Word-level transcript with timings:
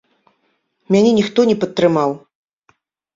Мяне 0.95 1.11
ніхто 1.17 1.45
не 1.49 1.55
падтрымаў. 1.65 2.17